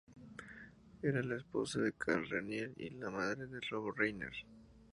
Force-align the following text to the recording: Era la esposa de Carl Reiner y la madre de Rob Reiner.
Era 1.09 1.21
la 1.21 1.35
esposa 1.37 1.79
de 1.79 1.93
Carl 1.93 2.27
Reiner 2.27 2.73
y 2.75 2.89
la 2.89 3.11
madre 3.11 3.45
de 3.45 3.59
Rob 3.69 3.93
Reiner. 3.95 4.33